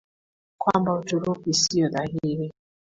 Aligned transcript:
Kwamba 0.61 0.93
utarudi 0.93 1.53
sio 1.53 1.87
dhahiri. 1.93 2.49